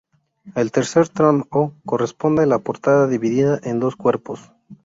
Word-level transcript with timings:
El 0.55 0.71
"tercer 0.71 1.07
tram"o, 1.09 1.73
corresponde 1.85 2.41
a 2.41 2.45
la 2.47 2.57
portada 2.57 3.05
dividida 3.05 3.59
en 3.61 3.79
dos 3.79 3.95
cuerpos. 3.95 4.51